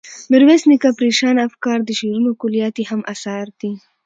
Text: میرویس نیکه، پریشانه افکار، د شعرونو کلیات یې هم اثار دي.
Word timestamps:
میرویس 0.31 0.61
نیکه، 0.69 0.89
پریشانه 0.99 1.41
افکار، 1.47 1.77
د 1.83 1.89
شعرونو 1.99 2.31
کلیات 2.41 2.75
یې 2.79 2.85
هم 2.91 3.01
اثار 3.13 3.45
دي. 3.59 3.71